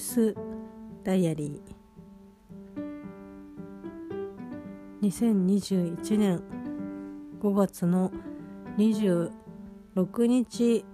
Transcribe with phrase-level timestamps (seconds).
[0.00, 0.34] イス
[1.04, 5.06] ダイアリー。
[5.06, 6.42] 2021年
[7.38, 8.10] 5月の
[8.78, 9.30] 26
[10.24, 10.86] 日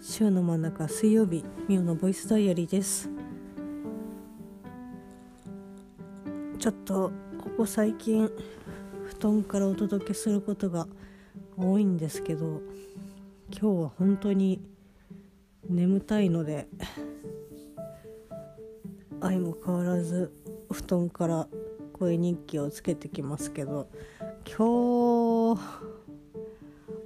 [0.00, 3.08] 週の真ん中水曜日ミオのボイスダイアリーです。
[6.58, 8.28] ちょっとここ最近
[9.04, 10.88] 布団からお届けすることが
[11.56, 12.60] 多いんですけど
[13.52, 14.73] 今日は本当に
[15.74, 16.68] 眠たいので
[19.20, 20.32] 相も変わらず
[20.70, 21.48] 布団から
[21.92, 23.88] 声日記をつけてきますけど
[24.46, 25.60] 今日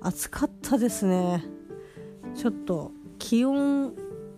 [0.02, 1.44] 暑かったですね。
[2.34, 3.94] ちょっと気温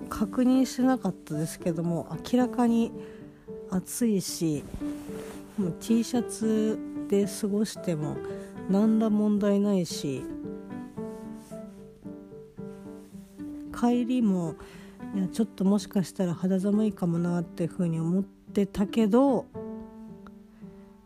[0.09, 2.93] 確認してなかったですけども明らかに
[3.71, 4.65] 暑いし
[5.59, 8.17] もう T シャツで過ごしても
[8.69, 10.23] 何ら問題ないし
[13.81, 14.57] 帰りも
[15.15, 19.47] いやちょっともしかしたら肌寒いかもなっていうふうに思ってたけど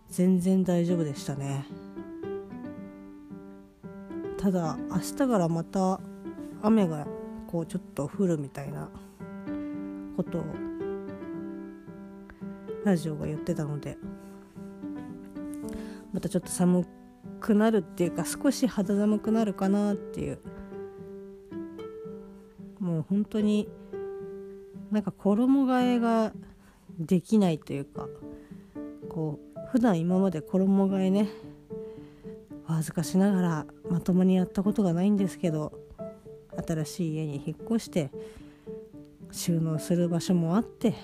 [0.08, 1.66] 全然大丈夫でしたね。
[4.38, 6.00] ただ明日からまた
[6.62, 7.06] 雨が
[7.46, 8.90] こうちょっと降るみたいな
[10.16, 10.44] ことを
[12.84, 13.96] ラジオが言ってたので
[16.12, 16.86] またちょっと寒
[17.40, 20.53] くなるっていうか少し肌寒くなるかなっていうもう
[23.24, 23.68] 本当に
[24.90, 26.32] なんか衣替えが
[26.98, 28.06] できないというか
[29.08, 31.28] こう普段今まで衣替えね
[32.66, 35.72] 恥ずかしながらまともにやったことがないんですけど
[36.66, 38.10] 新しい家に引っ越して
[39.32, 40.94] 収納する場所もあって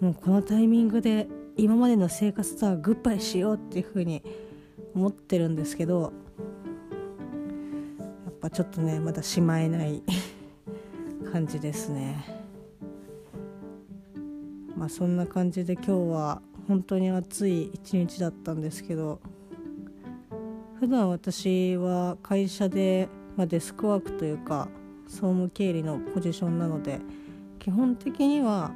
[0.00, 4.22] もうこのタイミングで今までの生活とはグッバイしようっていうふうに
[4.94, 6.12] 思ってるんですけど
[8.24, 10.02] やっぱちょっとねまだしまえない
[11.32, 12.24] 感じですね。
[14.76, 19.20] まあそんな感じで今日は本当に暑い一日だったんですけど
[20.78, 24.68] 普段私は会社で、まあ、デスクワークというか
[25.06, 27.00] 総務経理のポジションなので
[27.58, 28.70] 基本的には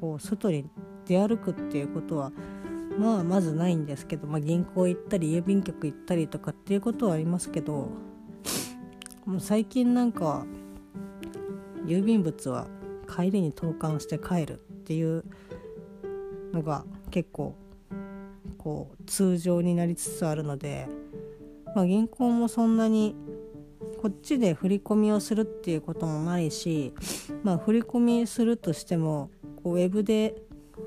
[0.00, 0.68] こう外に
[1.06, 2.32] 出歩くっていうことは
[2.98, 7.90] まあまずないんですけど、まあ、銀行行ったり郵便局行ったりとかっていうことはありますけど
[9.26, 10.44] もう最近なんか
[11.86, 12.66] 郵便物は
[13.08, 15.24] 帰りに投函して帰るっていう
[16.52, 17.54] のが結構
[18.58, 20.88] こう通常になりつつあるので、
[21.74, 23.14] まあ、銀行もそんなに
[24.02, 26.92] こっちで振り込みをするっていうこともないし、
[27.42, 29.30] まあ、振り込みするとしても
[29.62, 30.34] こうウェブで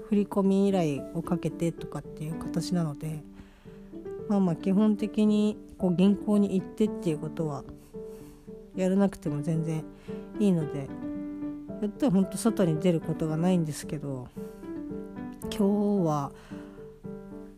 [0.10, 3.24] 振り込み依頼をかけてとかっていう形なので
[4.28, 7.64] まあまあ基本的にこう銀行に行ってっていうことは
[8.82, 9.84] やらなくても全然
[10.40, 10.88] いいので
[11.82, 14.28] やったらほんと外に出ることがないんですけど
[15.56, 16.32] 今日は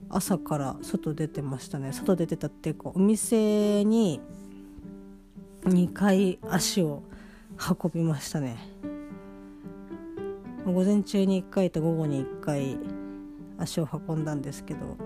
[0.10, 1.94] 朝から外出てましたね。
[1.94, 4.20] 外出てたっていうかお店に
[5.64, 7.04] 2回足を
[7.84, 8.58] 運びましたね。
[10.66, 12.78] 午前中に1回と午後に1回
[13.58, 14.98] 足を運んだんですけど、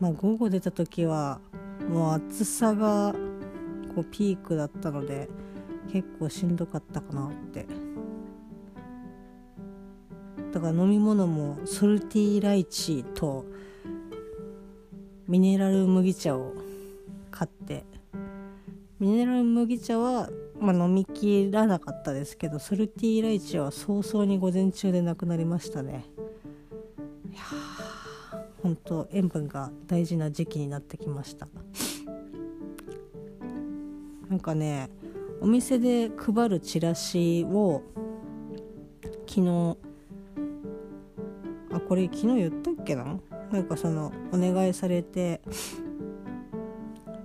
[0.00, 1.40] まあ、午後出た時は
[1.88, 3.14] もう暑さが
[3.94, 5.28] こうピークだったので
[5.92, 7.66] 結構しんどかったかなって。
[10.52, 13.44] だから飲み物もソルティーライチと
[15.28, 16.54] ミネラル麦茶を
[17.30, 17.84] 買って。
[18.98, 20.28] ミネラル麦茶は、
[20.60, 26.04] まあ、飲みきらなかったですけどソルティーライチは早々に午前中でなくなりましたね。
[27.30, 27.40] いや
[28.62, 31.48] 本当塩分が大事な時期になってきました。
[34.28, 34.90] なんかね
[35.40, 37.82] お店で配るチラシを
[39.26, 39.76] 昨日
[41.72, 43.18] あこれ昨日言ったっけな？
[43.50, 45.40] なんかそのお願いされて。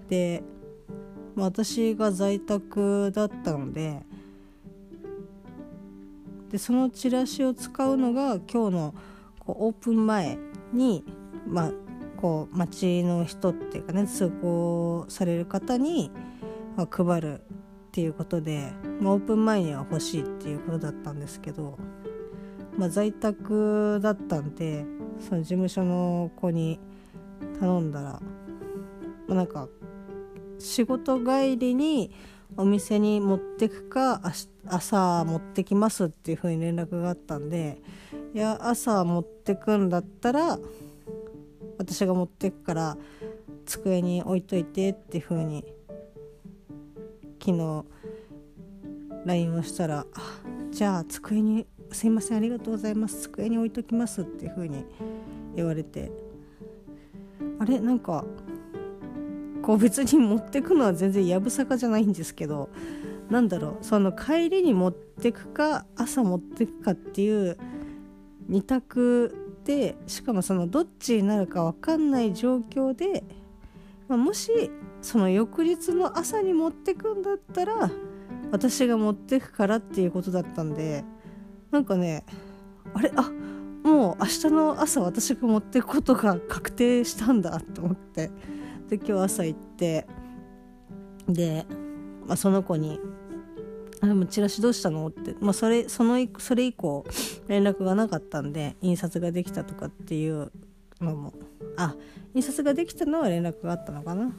[0.08, 0.44] で
[1.36, 4.04] 私が在宅だったので
[6.52, 8.96] でそのチラシを使うのが今日の
[9.40, 10.38] こうオープン前
[10.72, 11.04] に、
[11.48, 11.72] まあ、
[12.18, 16.12] こう町の人っていうかね通行される方に、
[16.90, 17.42] 配る
[17.96, 21.78] っていうことで、まあ、オープン前には欲しいっていうことだったんですけど、
[22.78, 24.84] まあ、在宅だったんで
[25.22, 26.78] その事務所の子に
[27.58, 28.22] 頼んだら、ま
[29.30, 29.70] あ、なんか
[30.60, 32.12] 仕事帰りに
[32.58, 34.22] お店に持ってくか
[34.68, 37.82] 朝持ってきますっていう風に連絡があったんで
[38.34, 40.60] いや朝持ってくんだったら
[41.78, 42.98] 私が持ってくから
[43.66, 45.64] 机に置いといてっていう風に
[47.46, 47.86] 昨日
[49.24, 50.08] LINE をしたら
[50.72, 54.84] 「じゃあ机にすいませんありがとうございます机に置いときます」っていう風に
[55.56, 56.12] 言われて
[57.60, 58.26] あれなんか
[59.62, 62.70] こう別に持ってくのは全然やぶさかじゃないんですけど
[63.30, 67.60] なんだろうその帰りに持ってくか朝持ってくかっていう
[68.50, 73.24] 2択でしかもそのどっちになるか分かんない状況で、
[74.08, 74.72] まあ、もし
[75.06, 77.92] その翌日の朝に持ってくんだったら
[78.52, 81.06] 私が持ってくからっていうことだったんで
[81.70, 82.26] なんかね
[82.94, 83.12] あれ？
[83.16, 83.32] あ
[83.84, 88.32] もう明日の朝私が持ってくことが確定したんだと思って
[88.90, 90.08] で今日朝行って
[91.30, 91.68] で、
[92.26, 93.00] まあ、その子に
[94.02, 97.06] 「あでもチラシどうしたの?」って、まあ、それそのそれ以降
[97.48, 100.52] 連絡がなかったんで印刷ができたとかっていう
[101.00, 101.34] のも
[101.78, 101.96] あ
[102.34, 104.32] 印刷ができたのは連絡があったのかな？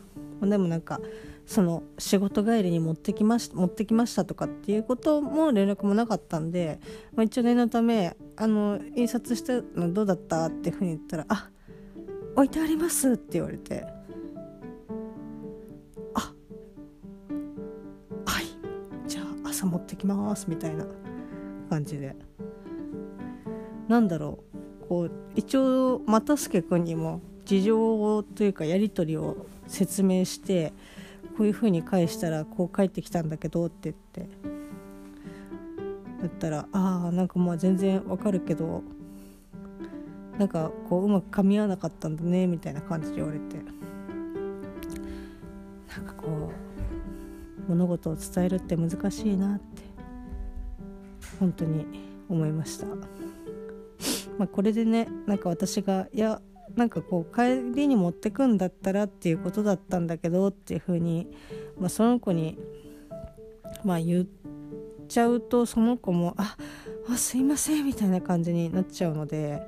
[0.42, 1.00] でもなんか
[1.46, 6.80] その仕事帰りに持ってきました持ってきましたとかっていうことも連絡もなかったんで、
[7.14, 11.50] まあ、一応念のためあの印刷したのどうだったっていうふうに言ったら「あ
[12.34, 13.86] 置いてあります」って言われて
[16.14, 16.32] 「あ
[18.24, 20.86] はいじゃあ朝持ってきます」みたいな
[21.70, 22.16] 感じで。
[23.88, 24.40] なんだろ
[24.82, 30.72] うこう一応又助君にも事情をというかやり取りを説明して
[31.38, 33.96] こういう風に返したらこう返ってきたんだけどって言っ
[34.28, 34.28] て
[36.22, 38.82] だったらああなんかまあ全然わかるけど
[40.38, 43.56] なんかこううまく噛み合わなかったんだねみたいな感じで言われて
[45.96, 46.50] なんかこ
[47.68, 49.82] う物事を伝えるって難しいなって
[51.38, 51.86] 本当に
[52.28, 52.86] 思いました。
[54.38, 56.42] まあ、これでねなんか私がいや
[56.74, 61.28] なんかこう帰りに持ってくんだったらっていうことだったんだけどっていうふうに、
[61.78, 62.58] まあ、その子に、
[63.84, 64.26] まあ、言っ
[65.08, 66.56] ちゃうとその子も「あ
[67.08, 69.62] あすいません」みたいな感じになっちゃうので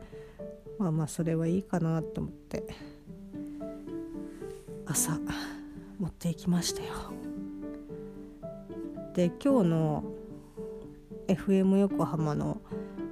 [0.79, 2.67] まあまあそれはいいかなと思って
[4.87, 5.19] 朝
[5.99, 6.95] 持っていきましたよ。
[9.15, 10.05] で今日の
[11.27, 12.61] FM 横浜の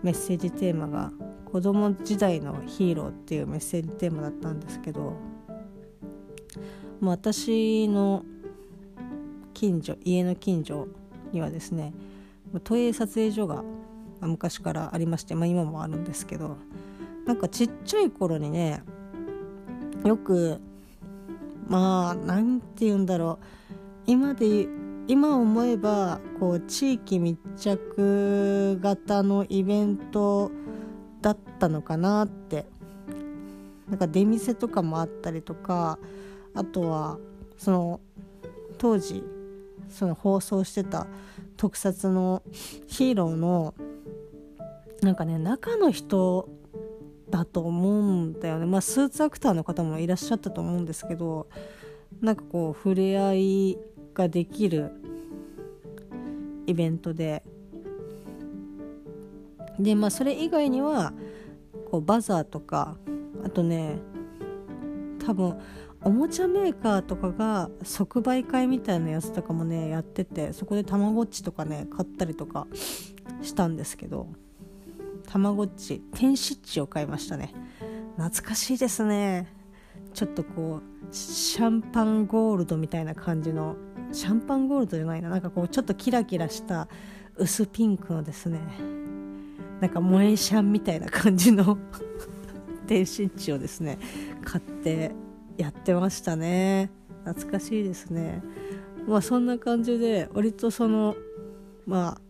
[0.03, 1.13] メッセージテーマが
[1.57, 5.15] 子供時代のヒーローっていうメッセージテーマだったんですけど、
[7.01, 8.27] 私の
[9.55, 10.87] 近所家の近所
[11.33, 11.95] にはですね
[12.63, 13.65] 都営撮影所が
[14.21, 16.59] 昔からありまして、まあ、今もあるんですけど
[17.25, 18.83] なんかちっちゃい頃にね
[20.05, 20.61] よく
[21.69, 23.73] まあ何て言うんだろう
[24.07, 24.67] 今で
[25.09, 30.51] 今思えばこう地域密着型のイベント
[31.27, 32.67] だったのかなって。
[33.89, 36.01] なんか出店とかもあったりとか
[36.55, 37.19] あとは
[37.57, 38.01] その
[38.79, 39.23] 当時
[39.89, 41.07] その放送してた
[41.57, 42.43] 特撮の
[42.89, 43.75] ヒーローの
[45.03, 46.49] なんかね中の人
[47.31, 48.67] だと思うんだよね。
[48.67, 51.47] まあスーツアクターの方もいらっしゃったと思うんですけど
[52.21, 53.79] なんかこう触れ合い
[54.15, 54.91] ができる
[56.67, 57.45] イベントで
[59.79, 61.13] でまあそれ以外には
[61.91, 62.97] こうバザーとか
[63.45, 63.99] あとね
[65.25, 65.59] 多分
[66.03, 72.67] おもちゃメーカーとかが即売会みたいなやつとかもねやっててそこでたまごっちとかね買ったりとか
[73.43, 74.29] したんですけど
[75.27, 77.53] たまごっち天使っちを買いましたね。
[78.17, 79.53] 懐かしいですね。
[80.15, 83.77] ちょっとこうシャンパンゴールドみたいな感じの
[84.13, 85.29] シャンパンゴールドじゃないな。
[85.29, 86.89] なんかこうちょっとキラキラした
[87.37, 88.61] 薄ピンクのですね
[89.81, 91.79] なんか萌えシャンみたいな感じの
[92.87, 93.99] 電子値をですね
[94.45, 95.13] 買って
[95.57, 96.91] やってましたね。
[97.25, 98.43] 懐かしいですね。
[99.07, 101.17] まあそんな感じで割とその
[101.87, 102.21] まあ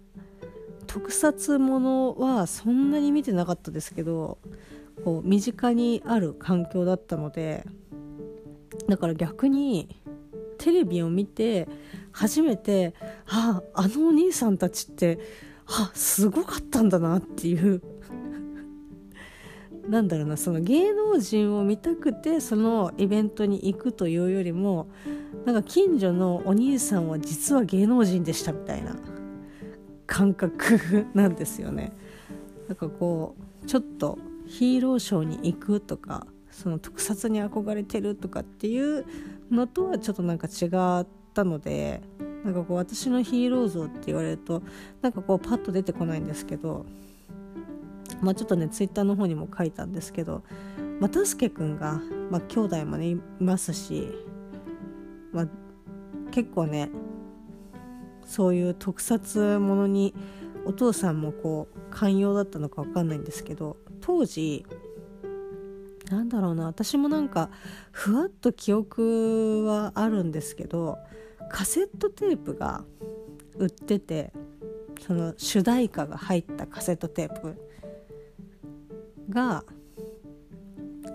[0.86, 4.38] 特撮ものはそんなに見てなかったですけど
[5.04, 7.66] こう身近にある環境だったので
[8.88, 10.00] だから逆に
[10.58, 11.68] テレビを見て
[12.12, 12.94] 初めて
[13.26, 15.18] あああのお兄さんたちって
[15.66, 17.82] あすごかったんだなっていう
[19.88, 24.88] なんだろうなその芸能人を見たくてそのイベントに行くというよりも
[25.44, 28.96] なんか近所のお兄さんは実は芸能人でしたみたいな
[30.06, 31.92] 感覚 なんですよね。
[32.68, 39.04] なんかこうちょっとヒーローショーに行くとかその特撮に憧れてるとかっていう
[39.50, 40.66] のとはちょっとなんか違
[41.00, 42.00] ったので
[42.46, 44.62] なんかこう私のヒーロー像って言われると
[45.02, 46.86] なんかこうパッと出てこないんですけど
[48.20, 50.44] まあちょっとねツイッターの方にも書いたんですけど
[51.00, 52.00] 又助君が、
[52.30, 54.12] まあ、兄弟もねいますし、
[55.32, 55.48] まあ、
[56.30, 56.88] 結構ね
[58.24, 60.14] そういう特撮ものに
[60.66, 64.64] お父さんもこう寛容だったのか分かんないんですけど当時
[66.10, 67.50] なんだろうな私もなんか
[67.90, 70.98] ふわっと記憶はあるんですけど
[71.50, 72.84] カセットテープが
[73.56, 74.32] 売ってて
[75.06, 77.56] その主題歌が入ったカセットテープ
[79.30, 79.64] が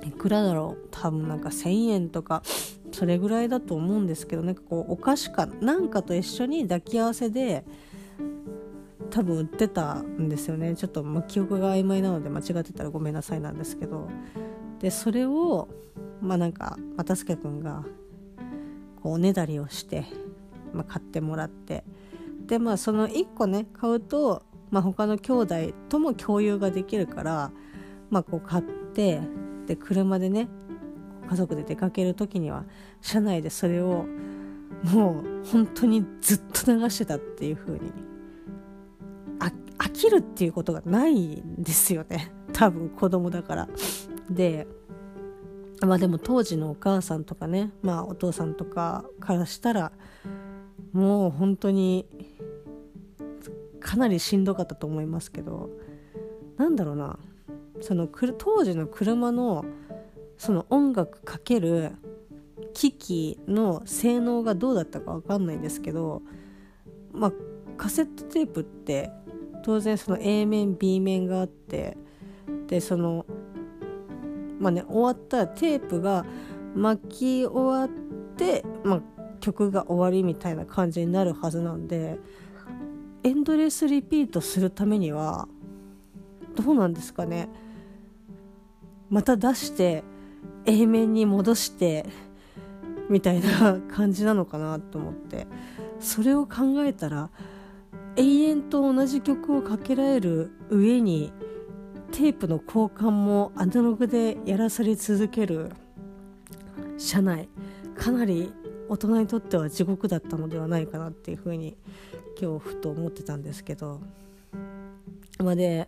[0.03, 0.87] いくらだろう？
[0.91, 2.43] 多分なんか1,000円とか
[2.91, 7.63] それぐらいだと思うんですけどなんかこうお菓子かなんかと一緒に抱き合わせで
[9.09, 10.75] 多分売ってたんですよね。
[10.75, 14.07] ちょっと記憶が曖昧なので間違ってたらごめんなさいなんですけど。
[14.79, 15.67] でそれを
[16.21, 17.83] まあなんか又助君が
[19.01, 20.05] こうおねだりをして、
[20.73, 21.83] まあ、買ってもらって
[22.45, 25.55] でまあその1個ね買うと、まあ、他の兄弟
[25.89, 27.51] とも共有ができるから
[28.09, 29.21] まあこう買って
[29.67, 30.47] で車でね
[31.29, 32.65] 家族で出かける時には
[33.01, 34.05] 車内でそれを
[34.83, 37.91] もう本当にずっと流してたっていう風に
[39.81, 43.69] 飽きるっていうことがないんですよね多分子供だから。
[44.29, 44.67] で
[45.85, 49.91] まあでも当時のお母さんとかねまあお父さんとかからしたら
[50.93, 52.05] もう本当に
[53.79, 55.69] かなりしんどかったと思いますけど
[56.57, 57.17] なんだろうな
[57.81, 59.65] その当時の車の
[60.37, 61.93] その音楽かける
[62.73, 66.21] 機器の性能がどうだったか分かんないんですけど
[67.11, 67.33] まあ
[67.77, 69.11] カセットテープって
[69.63, 71.97] 当然その A 面 B 面があって
[72.67, 73.25] でその
[74.61, 76.25] まあね終わったらテープが
[76.75, 77.89] 巻き終わっ
[78.37, 79.01] て、まあ、
[79.41, 82.19] 曲が終わりみたいな感じになるはずなんで
[83.23, 85.47] エンドレスリピートするためには
[86.55, 87.49] どうなんですかね。
[89.09, 90.03] また出して
[90.65, 92.05] A 面に戻して
[93.09, 95.47] みたいな感じなのかなと思って。
[95.99, 97.29] それを考えたら
[98.15, 101.31] 永遠と同じ曲をかけられる上に
[102.11, 105.71] テープの交換もアナログでやらされ続ける。
[106.97, 107.49] 車内。
[107.95, 108.51] かなり
[108.89, 111.77] 大人にとっては地獄だったのではないかなっていうふうに
[112.39, 114.01] 今日ふと思ってたんですけど。
[115.39, 115.87] まあで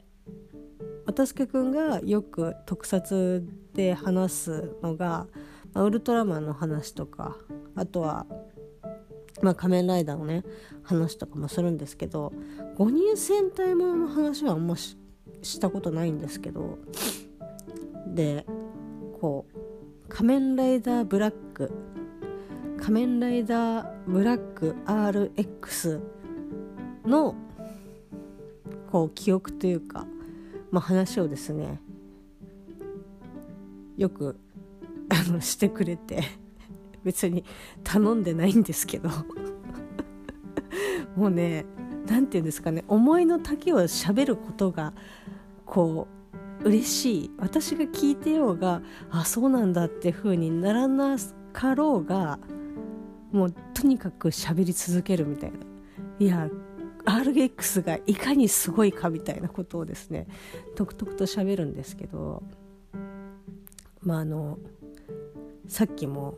[1.06, 5.28] 渡助君がよく特撮で話すのが、
[5.74, 7.36] まあ、ウルトラマンの話とか
[7.76, 8.26] あとは、
[9.42, 10.44] まあ、仮面ライダーのね
[10.84, 12.34] 話とかもするんですけど
[12.78, 14.98] 5人戦隊ものの話はあんまし
[15.44, 16.80] したことないんですけど
[18.08, 18.46] で
[19.20, 19.60] こう
[20.10, 21.72] 「仮面ライダーブラック」
[22.78, 26.02] 「仮面ライダーブラック RX」
[27.06, 27.36] の
[28.92, 30.06] こう記憶というか、
[30.72, 31.82] まあ、話をですね
[33.98, 34.38] よく
[35.10, 36.24] あのしてくれて
[37.04, 37.44] 別に
[37.84, 39.10] 頼んでないんですけど
[41.16, 41.66] もうね
[42.08, 44.94] 何て言うんですかね思いの丈を喋ることが
[45.66, 46.08] こ
[46.62, 47.32] う嬉しい。
[47.40, 51.18] 私が聞いてようがあそうなんだって風にならな
[51.52, 52.40] かろうが
[53.32, 55.58] もうとにかく喋り続けるみたいな。
[56.20, 56.50] いや
[57.06, 60.28] RX がいかにすごいかみたいなことをですね
[60.76, 62.44] とくとくと喋るんですけど
[64.02, 64.58] まああの
[65.68, 66.38] さっきも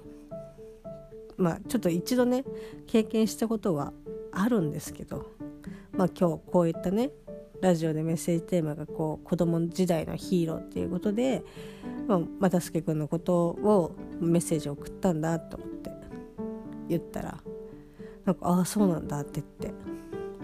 [1.38, 2.44] まあちょっと一度ね
[2.88, 3.94] 経験したことは
[4.32, 5.30] あるんですけど
[5.98, 7.12] まあ今日こういったね
[7.62, 11.44] ラジオでメッセージテーマがこう子供時代のヒーローっていうことで、
[12.08, 15.90] まあ、又助君のことをメッセージを送ったんだと思って
[16.90, 17.38] 言ったら
[18.26, 19.96] なんか「ああそうなんだ」って言って。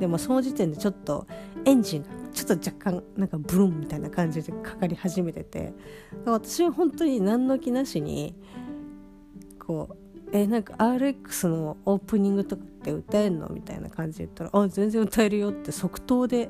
[0.02, 1.28] でもその時点でちょっと
[1.64, 5.74] エンジンがちょっと若干なんかブルンみたいな感じでかかり始めてて
[6.26, 8.34] 私は本当に何の気なしに
[9.60, 9.96] こう
[10.32, 13.48] えなんか RX のオープニングとかって歌えんの？
[13.50, 16.50] みたいな感じで言ったら「あ全然歌えるよ」って即答で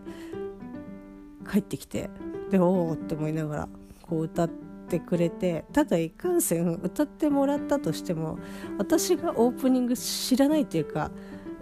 [1.52, 2.10] 帰ってきて
[2.50, 3.70] でおおって思いながら
[4.02, 4.50] こう歌っ
[4.88, 8.40] てくれてただいかんせん歌ってもらったとしても
[8.78, 11.12] 私がオープニング知らないというか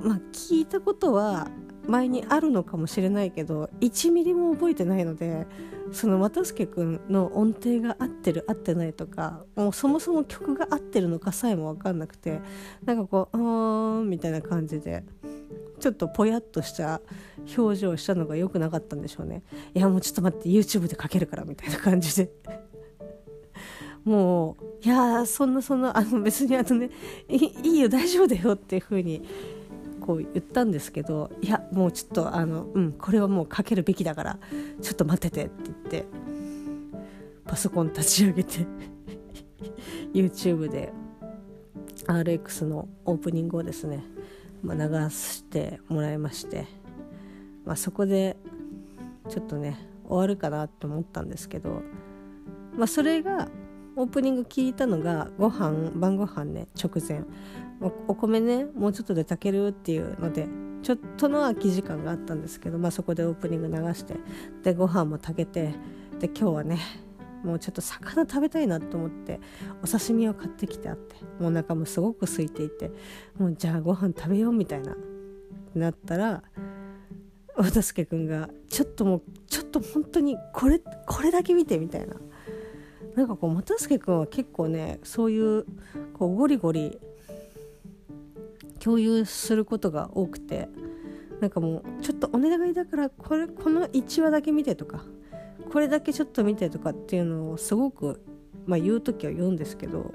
[0.02, 1.48] まあ聞いたことは
[1.90, 5.48] 前にあるのかもしれないけど1ミリも覚えてないので
[5.92, 12.40] その又助君の音程が合ってる合ってないとかもうそもそも曲が合ってるのかさえも分かんなくて
[12.86, 15.04] なんかこう「あーん」みたいな感じで
[15.80, 17.02] ちょっとぽやっとした
[17.58, 19.44] 表情をしたのが良くなかったんでしょうね。
[19.74, 22.32] いやもうちょっと待って YouTube でかけるからみたいな感じで。
[24.06, 26.90] もういやそんなそんなあの別にあのね
[27.28, 29.24] いいよ大丈夫だよっていう風に
[30.00, 34.40] こう言ったんですけどいやもうちょっとあのうんこれはもうかけるべきだから
[34.82, 36.06] ちょっと待っててって言って
[37.46, 38.66] パソコン立ち上げて
[40.14, 40.92] YouTube で
[42.06, 44.04] RX のオープニングをですね
[44.64, 46.68] まあ、流してもらいまして、
[47.66, 48.36] まあ、そこで
[49.30, 49.78] ちょっとね
[50.08, 51.82] 終わるかなと思ったんですけど、
[52.76, 53.48] まあ、それが
[53.96, 57.26] オープニング聞いたのがご飯晩ご飯ね直前。
[57.82, 60.48] お米ねもうちょっとで炊けるっていうので
[60.84, 64.16] ちょっとの空き時間があったんですけど、まあ、そこでオープニング流して
[64.64, 65.74] でご飯も炊けて
[66.20, 66.80] で今日はね
[67.44, 69.40] もうちょっと魚食べたいなと思って
[69.82, 72.92] お刺身を買ってきてあってもうお腹もすごく空いていて
[73.38, 74.96] もうじゃあご飯食べようみたいな
[75.74, 76.44] なったら
[77.56, 82.16] 渡助君がちょっともうちょっと本当にこれこれだけ見てみたいな。
[83.16, 85.66] なんかこう又助君は結構ねそういう
[86.14, 87.00] こうゴリゴリ
[88.80, 90.70] 共有することが多くて
[91.42, 95.04] なんかもうちょっとお願いだからこれこの1話だけ見てとか
[95.72, 98.22] これだけちょっと見てとかっていうのをすごく、
[98.66, 100.12] まあ、言う時は言うんですけど、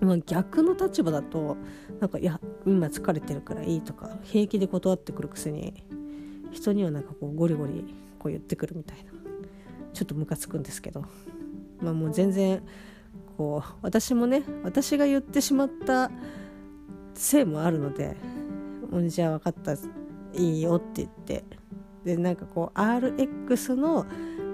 [0.00, 1.56] まあ、逆の立場だと
[2.00, 5.84] なんかいや今疲れてるからいいとか平気で断ってくるくせに
[6.52, 7.84] 人にはなんかこうゴリゴリ
[8.18, 9.12] こう言ってくるみたいな
[9.92, 11.04] ちょっとムカつくんですけど、
[11.80, 12.62] まあ、もう全然
[13.36, 16.10] こう私もね私が言ってしまった
[17.14, 18.16] せいもあるので
[19.08, 19.72] 「じゃあ分かった
[20.34, 21.44] いいよ」って言って。
[22.04, 24.06] でなんかこう RX の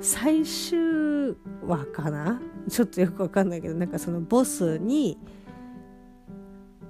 [0.03, 1.35] 最終
[1.67, 2.41] 話かな？
[2.69, 5.19] ちょっとよく分かんないけどなんかそのボスに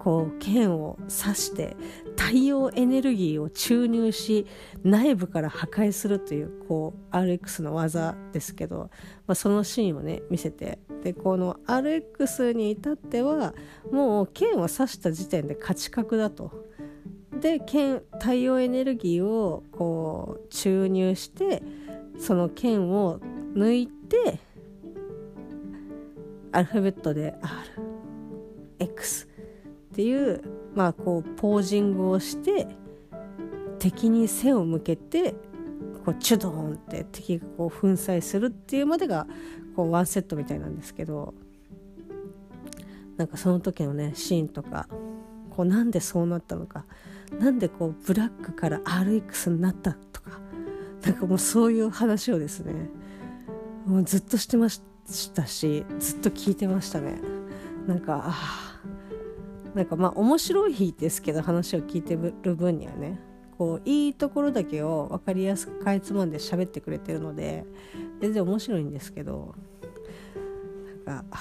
[0.09, 1.77] こう剣を刺して
[2.17, 4.47] 太陽エネルギーを注入し
[4.83, 8.89] 内部から破壊するというこう RX の技ですけど、
[9.27, 13.53] まあ、そのシーンをね見せてでこの RX に至っては
[13.93, 16.65] もう剣を刺した時点で勝ち確だと。
[17.39, 21.63] で剣太陽エネルギーをこう注入して
[22.19, 23.21] その剣を
[23.55, 24.41] 抜いて
[26.53, 27.35] アルファベットで
[28.81, 29.28] RX
[29.99, 30.41] っていう
[30.77, 32.69] まあこうポージングをして
[33.81, 35.33] 敵に背を向けて
[36.05, 39.27] こうチュドーンって敵がこう粉砕するっていうまでが
[39.75, 41.35] こうワンセットみたいなんですけど
[43.17, 44.87] なんかその時のねシーンとか
[45.51, 46.85] こうなんでそうなったのか
[47.41, 50.39] なんでこうブラックから RX になったとか
[51.03, 52.89] なんかもうそういう話をですね
[53.85, 54.81] もうずっとしてまし
[55.33, 57.21] たしずっと聞いてましたね。
[57.89, 58.68] なんかあ
[59.75, 63.21] なんかまあ面白いですけど話を聞いてる分にはね
[63.57, 67.65] こういいところだけを分かりやすくかいつまんで喋ってくれてるので
[68.21, 69.55] 全然面白いんですけど
[71.05, 71.39] なんか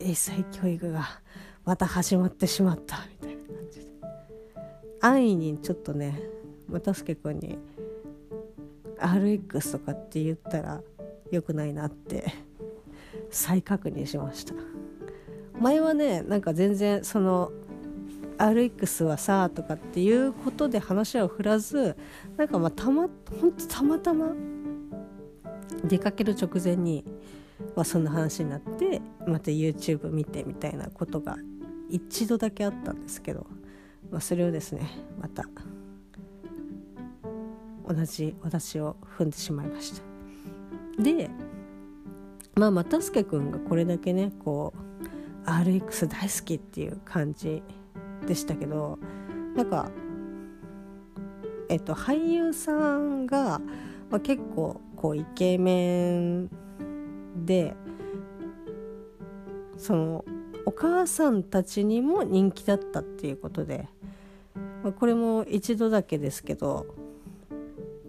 [0.00, 1.20] 英才教育が
[1.64, 3.86] また始まってしまったみたいな感じで。
[5.00, 6.20] 安易にちょっとね
[6.68, 7.58] 又助君に
[8.98, 10.80] RX とかって言ったら
[11.30, 12.32] 良くないなって
[13.30, 14.54] 再確認しました。
[15.60, 17.52] 前はねなんか全然その
[18.42, 21.96] RX はさとかっていうことで話を振らず
[22.36, 23.08] なんかまあたま
[23.40, 24.32] ほんとたまたま
[25.84, 27.04] 出かける直前に、
[27.76, 31.36] まあ、そんな話になってまた YouTube 見てみたいなことが
[31.88, 33.46] 一度だけあったんですけど、
[34.10, 35.44] まあ、それをですねまた
[37.86, 40.02] 同じ私を踏んでしまいました。
[41.00, 41.30] で
[42.54, 44.74] まあ又助君がこれだけねこ
[45.46, 47.62] う RX 大好きっていう感じ
[48.26, 48.98] でしたけど
[49.56, 49.90] なんか
[51.68, 53.60] えっと俳優さんが、
[54.10, 56.50] まあ、結構こうイケメン
[57.44, 57.74] で
[59.76, 60.24] その
[60.64, 63.88] お母さんたちにも人気だったっていうことで、
[64.84, 66.86] まあ、これも一度だけですけど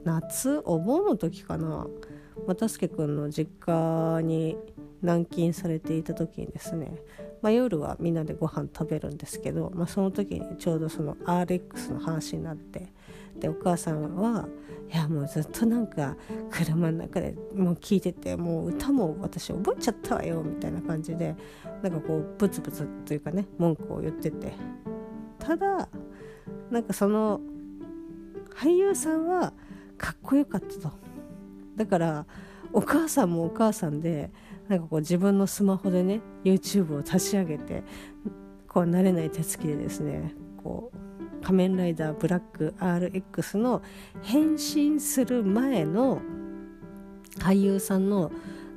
[0.03, 1.87] 夏お盆の時かな
[2.47, 4.57] 又助君の実家に
[5.01, 6.95] 軟禁されていた時にですね
[7.43, 12.87] まあ、夜はみんなでご飯食べるんですけど、まあ、その時にちょうどその RX の話になって
[13.37, 14.47] でお母さんは
[14.89, 16.15] いやもうずっとなんか
[16.49, 21.35] 車の中でもう聞いててもう歌も私覚えちゃったわよみたいな感じで
[21.81, 24.53] なんかこうブツブツというかね文句を言ってて。
[25.37, 25.89] ただ
[26.71, 27.41] なんかその
[28.55, 29.51] 俳優さんは
[29.97, 30.91] かっこよかったと。
[31.75, 32.25] だから
[32.71, 34.31] お母さんもお母さんで
[34.67, 37.83] なんかこう自分のスマホでね YouTube を立ち上げて
[38.67, 43.81] こう慣れない手つきでですねこう仮面ライダーブラック RX の
[44.21, 46.21] 変身する前の
[47.39, 48.31] 俳優さんの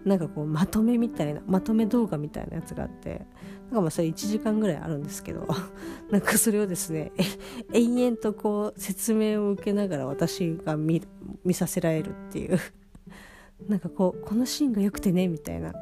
[0.05, 3.27] なんかこうまとめみたいなまとめ動画みたいなやつがあって
[3.71, 5.47] なんかまあそれ1時間ぐらいあるんですけど
[6.11, 7.13] なんかそれをですね
[7.73, 11.03] 延々とこう説明を受けながら私が見
[11.45, 12.59] 見させられるっていう。
[13.69, 15.73] なんかこうこのシーンが良くてねみたいな。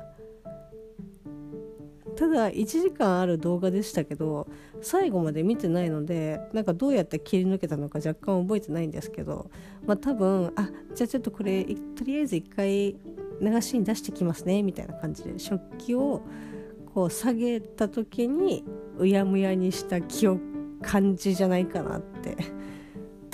[2.16, 4.46] ただ1時間ある動画でしたけど
[4.80, 9.50] 最後まで見てないのでなんかどうやって切り抜けたのか若干覚えてないんですけど
[9.84, 12.96] まあ多分あじゃあちょっとこれとりあえず一回
[13.40, 16.22] 流しに出してきますねみたいな感じで食器を
[16.94, 18.62] こう下げた時に
[18.96, 20.38] うやむやにした気を
[20.82, 22.36] 感じじゃないかなって。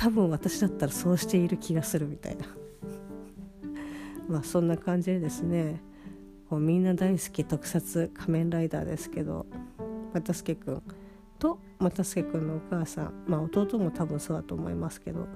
[0.00, 2.46] 多分私だったらそうしている気がするみたいな。
[4.30, 5.82] まあそんな感じでですね
[6.48, 9.46] こうみんな大好き特撮仮面ライダーですけど
[10.14, 10.82] 又助君
[11.38, 15.26] と又助君のお母さんまあ弟も多分そうだと思いますけど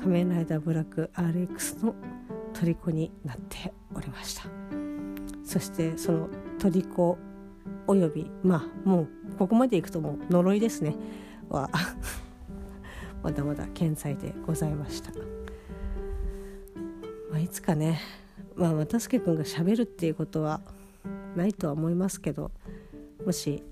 [0.00, 1.94] 仮面ライダーブラック RX の
[2.54, 4.44] 虜になっておりました。
[5.44, 7.18] そしてその虜
[7.86, 9.08] およびまあもう
[9.38, 10.96] ここまでいくともう呪いですね。
[11.48, 11.70] は
[13.22, 15.12] まだまだ健在でございました、
[17.34, 18.00] まあ、いつかね
[18.54, 20.60] まあ又助君がしゃべるっていうことは
[21.34, 22.52] ないとは思いますけど
[23.26, 23.64] もし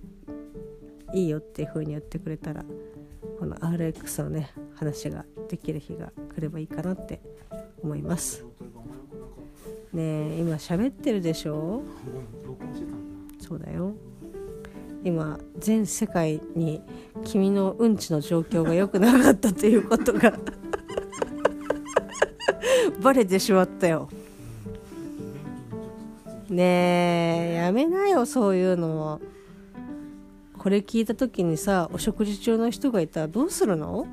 [1.15, 2.65] いいよっていう風に言ってくれたら
[3.39, 7.21] この RX のね話ができる日が来ればいいかなって
[7.85, 8.45] 思います。
[9.93, 11.83] ねえ今喋ってるでしょ？
[13.39, 13.95] そうだよ。
[15.05, 16.83] 今全世界に
[17.25, 20.37] 君のうんちの状況が良くなかったということが
[23.01, 24.09] バレてしまったよ。
[26.49, 29.21] ねえやめなよそういうの
[30.59, 34.07] これ聞いた時にさお食事中の人がいたらどうするの？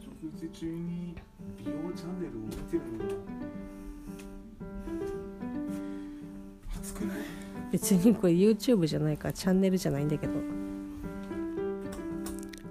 [0.00, 1.16] 食事中に
[1.58, 3.08] 美容チャンネルを見てるの？
[3.08, 3.14] が
[6.78, 7.16] 熱くない？
[7.72, 10.32] 別にこれ YouTube じゃないからチャンネルじゃないんだけど。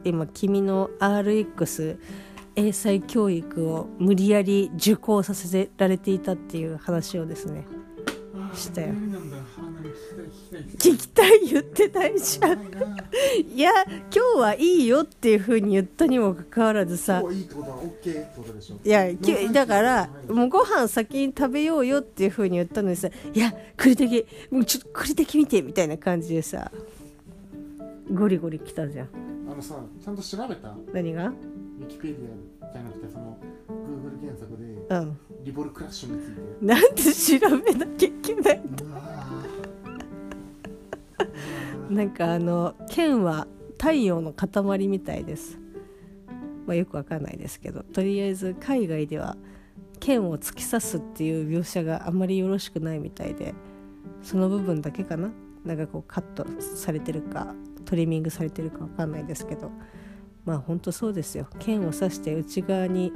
[0.03, 1.97] 今君の RX
[2.58, 7.67] 英才教育を無理やり受講させられていたっていう話をですね
[8.54, 8.93] したよ。
[10.80, 12.60] 聞きたい言ってないじゃん。
[13.54, 17.22] いや今日はいいよっていうふうに言ったにもかかわらずさ
[18.84, 19.13] いや
[19.54, 24.06] だからもうご飯先に食べようよっていうふうに言ったのにさいや栗だ
[24.50, 26.72] もうちょっと栗だけ見てみたいな感じでさ
[28.12, 29.10] ゴリゴリ来たじゃん。
[29.52, 30.76] あのさちゃんと調べた？
[30.91, 31.32] 何が？
[31.80, 32.18] ウィキペディ
[32.62, 33.38] アじゃなくてその
[33.68, 36.42] Google 検索で、うん、リボルクラッシュについて。
[36.66, 38.62] なんで調べなきゃいけない
[41.94, 45.60] なんかあの剣は太陽の塊みたいです、
[46.66, 47.84] まあ、よくわかんないですけど。
[47.84, 49.38] とりあえず海外では
[50.00, 53.54] 剣を突き刺すっていう描写があんまりよろしくないみたいで。
[54.24, 55.32] その部分だけかな。
[55.63, 57.54] なんかこうカットされてるか
[57.86, 59.70] トリミングされてるかわかんないですけど
[60.47, 61.45] まあほんとそうですよ。
[61.60, 63.12] 剣を刺して内側に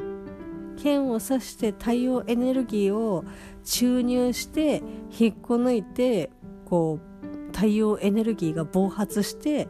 [0.75, 3.23] 剣を刺して太陽エネルギーを
[3.63, 4.83] 注入して
[5.17, 6.29] 引っこ抜いて
[6.65, 9.69] こう太陽エネルギーが暴発して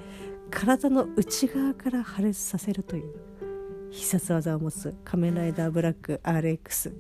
[0.50, 3.14] 体の内側から破裂させるという
[3.92, 6.94] 必殺技を持つ仮面ライダーブラック RX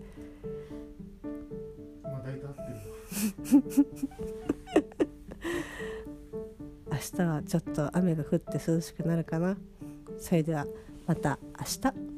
[6.91, 9.58] 明日はちょっと雨が降って涼しくなるかな
[10.22, 10.66] それでは
[11.08, 12.11] また明日。